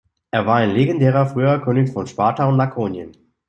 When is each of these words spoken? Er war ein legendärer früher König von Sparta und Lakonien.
Er 0.31 0.47
war 0.47 0.55
ein 0.55 0.71
legendärer 0.71 1.27
früher 1.27 1.59
König 1.61 1.91
von 1.91 2.07
Sparta 2.07 2.47
und 2.49 2.57
Lakonien. 2.57 3.11